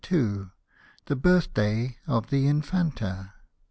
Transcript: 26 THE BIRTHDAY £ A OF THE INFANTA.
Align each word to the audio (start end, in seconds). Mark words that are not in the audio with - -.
26 0.03 0.49
THE 1.05 1.15
BIRTHDAY 1.15 1.97
£ 2.07 2.07
A 2.07 2.11
OF 2.11 2.31
THE 2.31 2.47
INFANTA. 2.47 3.33